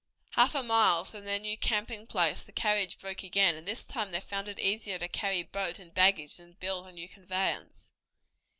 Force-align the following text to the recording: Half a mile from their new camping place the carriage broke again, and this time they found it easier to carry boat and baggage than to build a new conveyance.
Half 0.31 0.55
a 0.55 0.63
mile 0.63 1.05
from 1.05 1.25
their 1.25 1.37
new 1.37 1.55
camping 1.55 2.07
place 2.07 2.41
the 2.41 2.51
carriage 2.51 2.97
broke 2.97 3.21
again, 3.21 3.53
and 3.53 3.67
this 3.67 3.83
time 3.83 4.09
they 4.09 4.19
found 4.19 4.47
it 4.47 4.57
easier 4.59 4.97
to 4.97 5.07
carry 5.07 5.43
boat 5.43 5.77
and 5.77 5.93
baggage 5.93 6.37
than 6.37 6.53
to 6.55 6.59
build 6.59 6.87
a 6.87 6.91
new 6.91 7.07
conveyance. 7.07 7.91